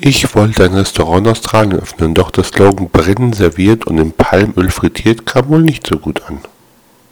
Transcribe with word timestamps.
Ich 0.00 0.34
wollte 0.36 0.64
ein 0.64 0.74
Restaurant 0.74 1.26
in 1.26 1.32
Australien 1.32 1.80
öffnen, 1.80 2.14
doch 2.14 2.30
der 2.30 2.44
Slogan 2.44 2.88
Brennen 2.88 3.32
serviert 3.32 3.86
und 3.86 3.98
in 3.98 4.12
Palmöl 4.12 4.70
frittiert 4.70 5.26
kam 5.26 5.48
wohl 5.48 5.62
nicht 5.62 5.86
so 5.88 5.98
gut 5.98 6.22
an. 6.28 6.38